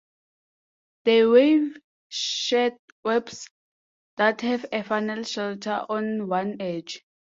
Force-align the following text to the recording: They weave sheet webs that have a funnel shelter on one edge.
They 1.03 1.23
weave 1.27 1.77
sheet 2.09 2.73
webs 3.03 3.47
that 4.17 4.41
have 4.41 4.65
a 4.71 4.81
funnel 4.83 5.23
shelter 5.25 5.85
on 5.89 6.27
one 6.27 6.59
edge. 6.59 7.05